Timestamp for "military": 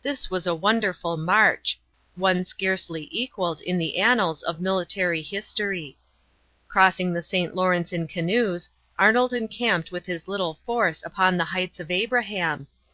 4.62-5.20